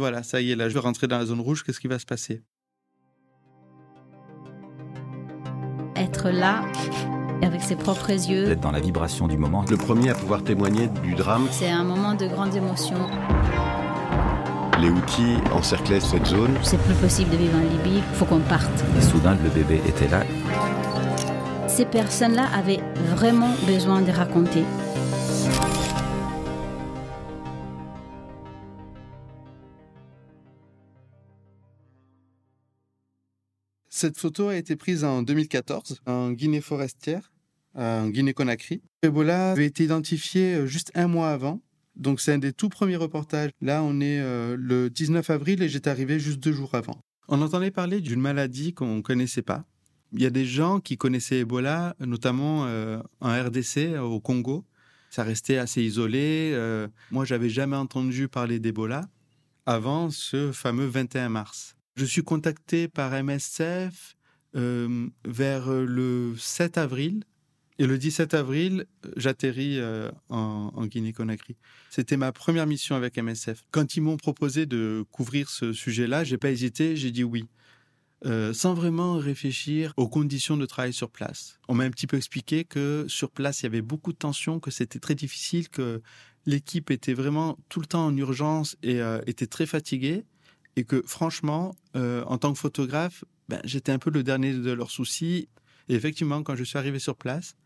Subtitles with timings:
[0.00, 2.00] Voilà, ça y est, là, je vais rentrer dans la zone rouge, qu'est-ce qui va
[2.00, 2.42] se passer?
[5.94, 6.64] Être là,
[7.42, 8.46] avec ses propres yeux.
[8.46, 9.64] D'être dans la vibration du moment.
[9.70, 11.46] Le premier à pouvoir témoigner du drame.
[11.52, 12.96] C'est un moment de grande émotion.
[14.80, 16.58] Les outils encerclaient cette zone.
[16.64, 18.84] C'est plus possible de vivre en Libye, il faut qu'on parte.
[18.98, 20.24] Et soudain, le bébé était là.
[21.68, 22.82] Ces personnes-là avaient
[23.14, 24.64] vraiment besoin de raconter.
[33.96, 37.30] Cette photo a été prise en 2014 en Guinée forestière,
[37.76, 38.82] en Guinée-Conakry.
[39.04, 41.62] Ebola avait été identifié euh, juste un mois avant.
[41.94, 43.52] Donc c'est un des tout premiers reportages.
[43.60, 46.98] Là, on est euh, le 19 avril et j'étais arrivé juste deux jours avant.
[47.28, 49.64] On entendait parler d'une maladie qu'on ne connaissait pas.
[50.12, 54.64] Il y a des gens qui connaissaient Ebola, notamment euh, en RDC, au Congo.
[55.10, 56.50] Ça restait assez isolé.
[56.52, 59.02] Euh, moi, j'avais jamais entendu parler d'Ebola
[59.66, 61.76] avant ce fameux 21 mars.
[61.96, 64.16] Je suis contacté par MSF
[64.56, 67.24] euh, vers le 7 avril.
[67.78, 71.56] Et le 17 avril, j'atterris euh, en, Guinée-Conakry.
[71.90, 73.64] C'était ma première mission avec MSF.
[73.72, 77.48] Quand ils m'ont proposé de couvrir ce sujet-là, j'ai pas hésité, j'ai dit oui.
[78.26, 81.58] Euh, sans vraiment réfléchir aux conditions de travail sur place.
[81.68, 84.60] On m'a un petit peu expliqué que sur place, il y avait beaucoup de tensions,
[84.60, 86.00] que c'était très difficile, que
[86.46, 90.24] l'équipe était vraiment tout le temps en urgence et euh, était très fatiguée.
[90.76, 94.72] Et que franchement, euh, en tant que photographe, ben, j'étais un peu le dernier de
[94.72, 95.48] leurs soucis.
[95.88, 97.56] Et effectivement, quand je suis arrivé sur place,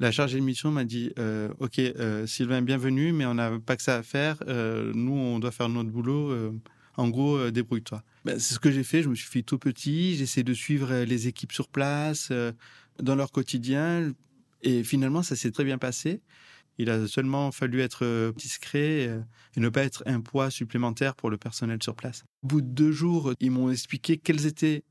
[0.00, 3.76] la chargée de mission m'a dit euh, Ok, euh, Sylvain, bienvenue, mais on n'a pas
[3.76, 4.42] que ça à faire.
[4.46, 6.52] Nous, on doit faire notre boulot.
[6.96, 8.02] En gros, débrouille-toi.
[8.24, 9.02] Ben, c'est ce que j'ai fait.
[9.02, 10.16] Je me suis fait tout petit.
[10.16, 12.32] J'essaie de suivre les équipes sur place,
[13.00, 14.12] dans leur quotidien.
[14.62, 16.22] Et finalement, ça s'est très bien passé.
[16.78, 19.20] Il a seulement fallu être euh, discret euh,
[19.56, 22.24] et ne pas être un poids supplémentaire pour le personnel sur place.
[22.42, 24.82] Au bout de deux jours, ils m'ont expliqué quelles étaient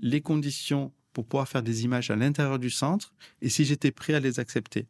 [0.00, 4.14] les conditions pour pouvoir faire des images à l'intérieur du centre et si j'étais prêt
[4.14, 4.86] à les accepter.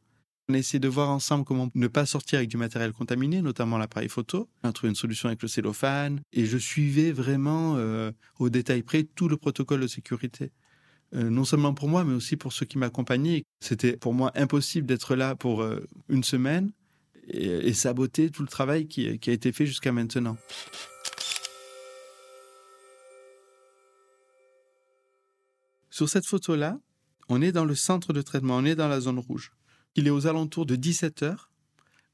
[0.49, 3.79] On a essayé de voir ensemble comment ne pas sortir avec du matériel contaminé, notamment
[3.79, 4.49] l'appareil photo.
[4.65, 8.83] On a trouvé une solution avec le cellophane et je suivais vraiment euh, au détail
[8.83, 10.50] près tout le protocole de sécurité.
[11.15, 13.44] Euh, non seulement pour moi, mais aussi pour ceux qui m'accompagnaient.
[13.60, 16.71] C'était pour moi impossible d'être là pour euh, une semaine
[17.26, 20.37] et, saboter tout le travail qui, a été fait jusqu'à maintenant.
[25.91, 26.78] Sur cette photo-là,
[27.28, 29.53] on est dans le centre de traitement, on est dans la zone rouge.
[29.97, 31.50] Il est aux alentours de 17 heures.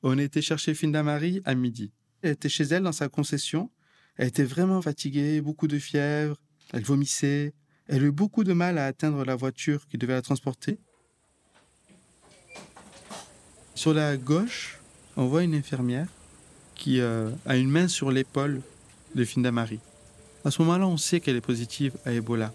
[0.03, 1.93] On été chercher Finda Marie à midi.
[2.23, 3.71] Elle était chez elle dans sa concession.
[4.17, 6.37] Elle était vraiment fatiguée, beaucoup de fièvre.
[6.73, 7.55] Elle vomissait.
[7.89, 10.79] Elle a eu beaucoup de mal à atteindre la voiture qui devait la transporter.
[13.75, 14.79] Sur la gauche,
[15.17, 16.09] on voit une infirmière
[16.75, 18.61] qui euh, a une main sur l'épaule
[19.15, 19.81] de Finda Marie.
[20.45, 22.53] À ce moment-là, on sait qu'elle est positive à Ebola.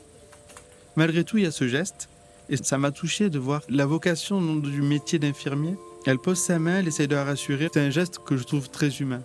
[0.96, 2.10] Malgré tout, il y a ce geste,
[2.50, 5.76] et ça m'a touché de voir la vocation du métier d'infirmier.
[6.06, 7.70] Elle pose sa main, elle essaye de la rassurer.
[7.74, 9.22] C'est un geste que je trouve très humain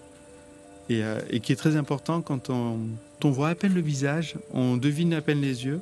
[0.89, 2.79] et, euh, qui est très important quand on,
[3.25, 5.81] voit à peine le visage, on devine à peine les yeux.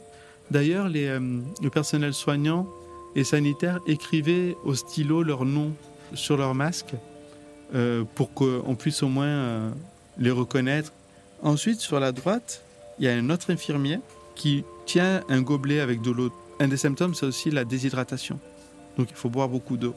[0.50, 2.66] D'ailleurs, euh, le personnel soignant
[3.16, 5.72] et sanitaire écrivaient au stylo leur nom
[6.14, 6.94] sur leur masque
[7.74, 9.70] euh, pour qu'on puisse au moins euh,
[10.18, 10.92] les reconnaître.
[11.42, 12.62] Ensuite, sur la droite,
[12.98, 14.00] il y a un autre infirmier
[14.34, 16.30] qui tient un gobelet avec de l'eau.
[16.60, 18.38] Un des symptômes, c'est aussi la déshydratation.
[18.98, 19.94] Donc il faut boire beaucoup d'eau.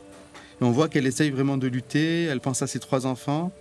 [0.60, 3.52] On voit qu'elle essaye vraiment de lutter, elle pense à ses trois enfants.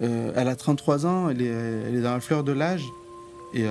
[0.00, 2.82] Elle a 33 ans, elle est, dans la fleur de l'âge
[3.52, 3.66] et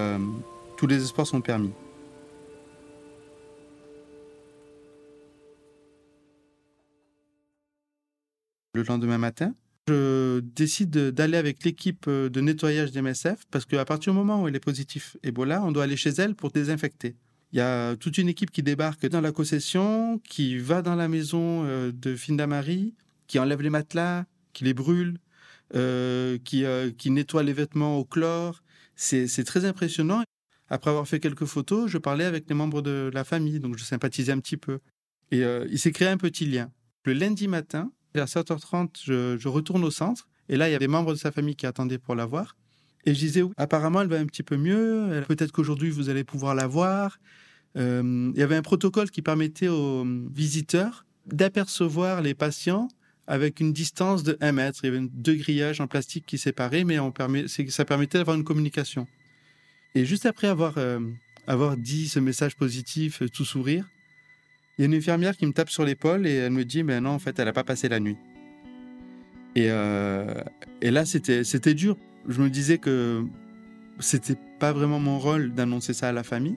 [0.77, 1.71] tous les espoirs sont permis.
[8.79, 9.53] Le lendemain matin,
[9.89, 14.55] je décide d'aller avec l'équipe de nettoyage d'MSF parce qu'à partir du moment où elle
[14.55, 17.17] est positive Ebola, on doit aller chez elle pour désinfecter.
[17.51, 21.09] Il y a toute une équipe qui débarque dans la concession, qui va dans la
[21.09, 22.93] maison de Finda Marie,
[23.27, 25.19] qui enlève les matelas, qui les brûle,
[25.75, 28.63] euh, qui, euh, nettoie les vêtements au chlore.
[28.95, 30.23] C'est très impressionnant.
[30.67, 33.83] Après avoir fait quelques photos, je parlais avec les membres de la famille, donc je
[33.83, 34.79] sympathisais un petit peu.
[35.31, 36.71] Et euh, il s'est créé un petit lien.
[37.05, 40.87] Le lundi matin, vers 7h30, je, retourne au centre, et là, il y a des
[40.87, 42.55] membres de sa famille qui attendaient pour la voir.
[43.05, 46.55] Et je disais, apparemment, elle va un petit peu mieux, peut-être qu'aujourd'hui, vous allez pouvoir
[46.55, 47.17] la voir.
[47.77, 52.87] Euh, il y avait un protocole qui permettait aux visiteurs d'apercevoir les patients
[53.27, 54.79] avec une distance de 1 mètre.
[54.83, 56.97] Il y avait deux grillages en plastique qui séparaient, mais
[57.67, 59.07] ça permettait d'avoir une communication.
[59.93, 60.99] Et juste après avoir, euh,
[61.45, 63.85] avoir dit ce message positif, tout sourire,
[64.79, 67.01] il y a une infirmière qui me tape sur l'épaule et elle me dit, mais
[67.01, 68.15] non, en fait, elle n'a pas passé la nuit.
[69.53, 70.41] Et, euh,
[70.81, 71.97] et là, c'était dur.
[72.29, 73.25] Je me disais que
[73.99, 76.55] C'était pas vraiment mon rôle d'annoncer ça à la famille.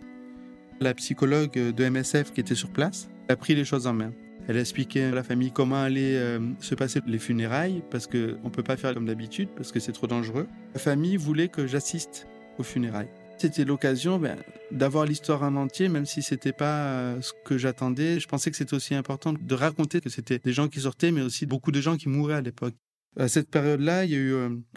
[0.81, 4.13] La psychologue de MSF qui était sur place a pris les choses en main.
[4.47, 8.19] Elle a expliqué à la famille comment allaient euh, se passer les funérailles, parce qu'on
[8.19, 10.47] ne peut pas faire comme d'habitude, parce que c'est trop dangereux.
[10.75, 12.29] La famille voulait que j'assiste
[12.59, 13.11] aux funérailles.
[13.43, 14.39] C'était l'occasion ben,
[14.71, 18.21] d'avoir l'histoire en entier, même si c'était pas euh, ce que j'attendais.
[18.21, 21.23] Je pensais que c'était aussi important de raconter que c'était des gens qui sortaient, mais
[21.23, 22.77] aussi beaucoup de gens qui mouraient à l'époque.
[23.17, 24.33] À cette période-là, il y a eu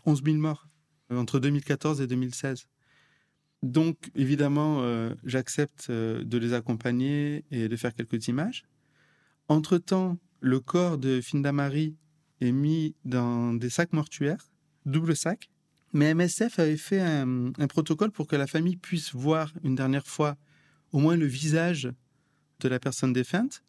[0.08, 0.68] 11 euh, 000 morts
[1.12, 2.66] entre 2014 et 2016.
[3.62, 4.84] Donc, évidemment,
[5.24, 8.64] j'accepte de les accompagner et de faire quelques images.
[9.48, 11.96] Entre-temps, le corps de Findamari
[12.42, 14.50] est mis dans des sacs mortuaires,
[14.88, 15.52] double sac.
[15.96, 20.36] Mais MSF avait fait un, protocole pour que la famille puisse voir une dernière fois
[20.92, 21.90] au moins le visage
[22.60, 23.64] de la personne défunte.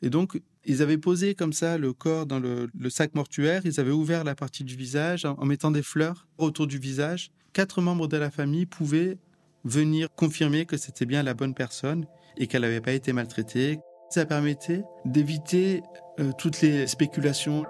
[0.00, 3.90] Et donc, ils avaient posé comme ça le corps dans le, sac mortuaire, ils avaient
[3.90, 7.30] ouvert la partie du visage en, mettant des fleurs autour du visage.
[7.52, 9.18] Quatre membres de la famille pouvaient
[9.64, 12.06] venir confirmer que c'était bien la bonne personne
[12.38, 15.82] et qu'elle n'avait pas été maltraitée, ça permettait d'éviter
[16.20, 17.66] euh, toutes les spéculations.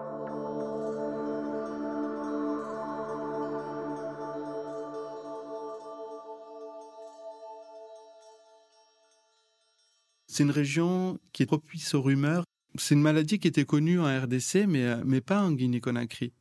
[10.36, 12.44] C'est une région qui est propice aux rumeurs.
[12.78, 16.34] C'est une maladie qui était connue en RDC, mais, euh, mais pas en Guinée-Conakry.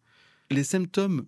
[0.51, 1.27] Les symptômes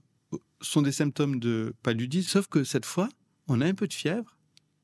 [0.59, 3.07] sont des symptômes de paludisme, sauf que cette fois,
[3.47, 4.37] on a un peu de fièvre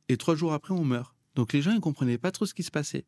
[0.07, 1.13] et trois jours après, on meurt.
[1.35, 3.03] Donc les gens ne comprenaient pas trop ce qui se passait.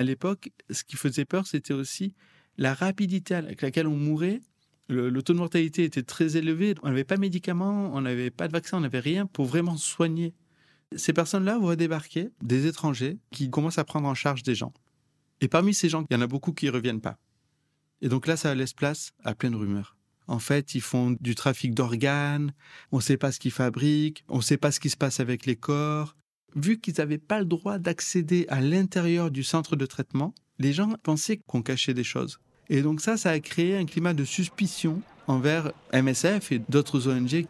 [0.00, 2.12] À l'époque, ce qui faisait peur, c'était aussi
[2.56, 4.40] la rapidité avec laquelle on mourait.
[4.88, 6.74] Le, taux de mortalité était très élevé.
[6.82, 9.76] On n'avait pas de médicaments, on n'avait pas de vaccin, on n'avait rien pour vraiment
[9.76, 10.34] soigner.
[10.96, 14.72] Ces personnes-là vont débarquer des étrangers qui commencent à prendre en charge des gens.
[15.40, 17.18] Et parmi ces gens, il y en a beaucoup qui ne reviennent pas.
[18.00, 19.96] Et donc là, ça laisse place à plein de rumeurs.
[20.26, 22.52] En fait, ils font du trafic d'organes,
[22.92, 25.20] on ne sait pas ce qu'ils fabriquent, on ne sait pas ce qui se passe
[25.20, 26.14] avec les corps,
[26.54, 30.92] vu qu'ils n'avaient pas le droit d'accéder à l'intérieur du centre de traitement, les gens
[31.02, 32.40] pensaient qu'on cachait des choses.
[32.68, 37.46] Et donc ça, ça a créé un climat de suspicion envers MSF et d'autres ONG.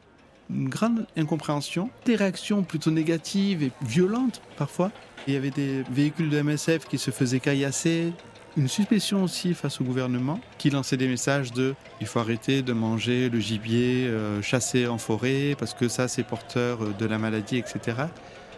[0.51, 4.91] Une grande incompréhension, des réactions plutôt négatives et violentes parfois.
[5.27, 8.13] Il y avait des véhicules de MSF qui se faisaient caillasser,
[8.59, 12.73] une suspicion aussi face au gouvernement qui lançait des messages de il faut arrêter de
[12.73, 17.59] manger le gibier euh, chassé en forêt parce que ça c'est porteur de la maladie,
[17.59, 17.97] etc.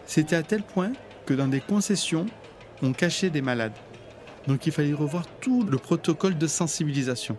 [0.07, 0.93] C'était à tel point
[1.27, 2.27] que dans des concessions,
[2.83, 3.77] on cachait des malades.
[4.47, 7.37] Donc il fallait revoir tout le protocole de sensibilisation.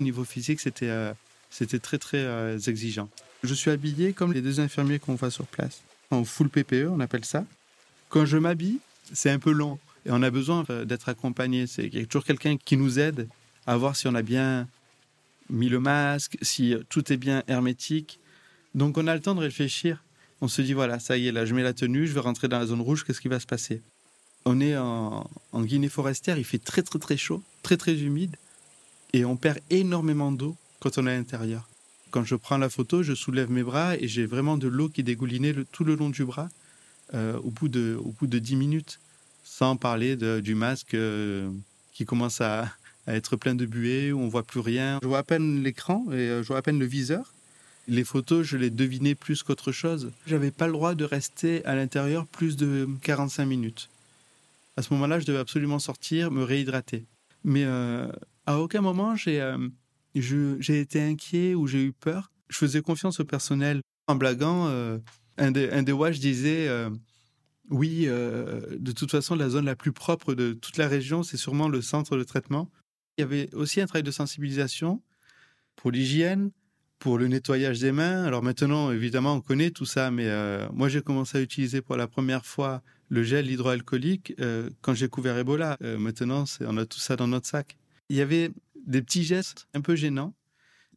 [0.00, 1.14] Au niveau physique, c'était euh,
[1.82, 3.08] très très euh, exigeant.
[3.42, 7.00] Je suis habillé comme les deux infirmiers qu'on voit sur place, en full PPE, on
[7.00, 7.44] appelle ça.
[8.08, 8.78] Quand je m'habille,
[9.12, 11.66] c'est un peu long et on a besoin euh, d'être accompagné.
[11.66, 13.28] C'est toujours quelqu'un qui nous aide
[13.66, 14.68] à voir si on a bien
[15.48, 18.20] mis le masque, si tout est bien hermétique.
[18.74, 20.04] Donc on a le temps de réfléchir.
[20.42, 22.48] On se dit, voilà, ça y est, là, je mets la tenue, je vais rentrer
[22.48, 23.80] dans la zone rouge, qu'est-ce qui va se passer?
[24.44, 28.36] On est en, Guinée forestière, il fait très très très chaud, très très humide,
[29.12, 31.68] et on perd énormément d'eau quand on est à l'intérieur.
[32.10, 35.02] Quand je prends la photo, je soulève mes bras et j'ai vraiment de l'eau qui
[35.02, 36.48] dégoulinait tout le long du bras
[37.14, 38.98] euh, au, bout de, au bout de 10 minutes,
[39.44, 41.50] sans parler du masque euh,
[41.92, 42.72] qui commence à,
[43.06, 44.98] être plein de buée, où on voit plus rien.
[45.00, 47.32] Je vois à peine l'écran et euh, je vois à peine le viseur.
[47.86, 50.10] Les photos, je les devinais plus qu'autre chose.
[50.26, 53.88] J'avais pas le droit de rester à l'intérieur plus de 45 minutes.
[54.76, 57.04] À ce moment-là, je devais absolument sortir, me réhydrater.
[57.44, 57.64] Mais
[58.46, 59.68] à aucun moment, j'ai euh,
[60.14, 62.32] j'ai été inquiet ou j'ai eu peur.
[62.48, 63.80] Je faisais confiance au personnel.
[64.06, 64.66] En blaguant,
[65.36, 66.70] un des, un des watch disait
[67.68, 71.68] Oui, de toute façon, la zone la plus propre de toute la région, c'est sûrement
[71.68, 72.70] le centre de traitement.
[73.18, 75.02] Il y avait aussi un travail de sensibilisation
[75.74, 76.50] pour l'hygiène,
[76.98, 78.24] pour le nettoyage des mains.
[78.24, 81.96] Alors maintenant, évidemment, on connaît tout ça, mais euh, moi, j'ai commencé à utiliser pour
[81.96, 85.76] la première fois le gel hydroalcoolique euh, quand j'ai couvert Ebola.
[85.82, 87.76] Euh, maintenant, on a tout ça dans notre sac.
[88.08, 88.50] Il y avait
[88.86, 90.34] des petits gestes un peu gênants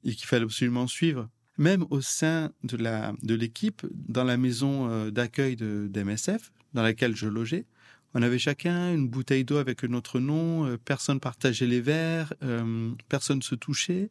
[0.04, 1.30] et qu'il fallait absolument suivre.
[1.58, 7.66] Même au sein de l'équipe, dans la maison d'accueil de, d'MSF, dans laquelle je logeais,
[8.14, 12.92] on avait chacun une bouteille d'eau avec notre nom, euh, personne partageait les verres, euh,
[13.08, 14.10] personne se touchait,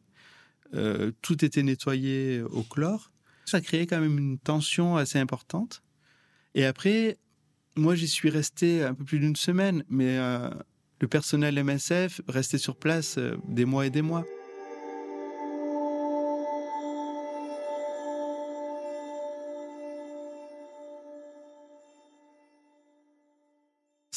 [0.73, 3.11] euh, tout était nettoyé au chlore.
[3.45, 5.81] Ça créait quand même une tension assez importante.
[6.55, 7.17] Et après,
[7.75, 10.17] moi j'y suis resté un peu plus d'une semaine, mais
[10.99, 14.25] le personnel MSF restait sur place des mois et des mois.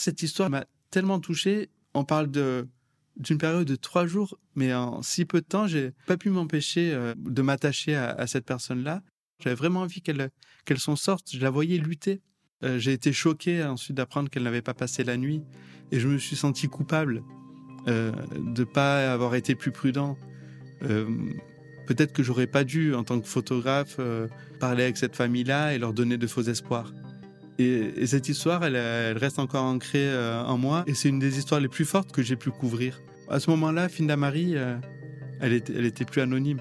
[0.02, 1.70] cette histoire m'a tellement touché.
[1.94, 6.16] On parle d'une période de trois jours, mais en si peu de temps, j'ai pas
[6.16, 9.02] pu m'empêcher euh, de m'attacher à, cette personne-là.
[9.42, 10.30] J'avais vraiment envie qu'elle
[10.64, 11.32] qu'elle s'en sorte.
[11.32, 12.20] Je la voyais lutter.
[12.64, 15.42] Euh, j'ai été choqué ensuite d'apprendre qu'elle n'avait pas passé la nuit,
[15.90, 17.22] et je me suis senti coupable
[17.88, 20.16] euh, de pas avoir été plus prudent.
[20.82, 21.06] Euh,
[21.86, 23.98] peut-être que j'aurais pas dû, en tant que photographe,
[24.60, 26.92] parler avec cette famille-là et leur donner de faux espoirs.
[27.58, 28.76] Et, cette histoire, elle,
[29.18, 30.84] reste encore ancrée euh, en moi.
[30.86, 33.00] Et c'est une des histoires les plus fortes que j'ai pu couvrir.
[33.28, 34.76] À ce moment-là, Finda Marie, euh,
[35.40, 36.60] elle, était, elle était plus anonyme.